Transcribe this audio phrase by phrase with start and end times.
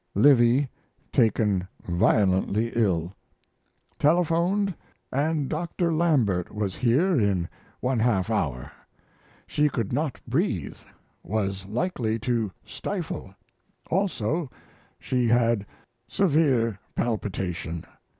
[0.15, 0.67] Livy
[1.13, 3.13] taken violently ill.
[3.99, 4.73] Telephoned
[5.11, 5.93] and Dr.
[5.93, 7.47] Lambert was here in
[7.83, 8.71] 1/2 hour.
[9.45, 10.77] She could not breathe
[11.21, 13.35] was likely to stifle.
[13.91, 14.49] Also
[14.99, 15.67] she had
[16.07, 17.85] severe palpitation.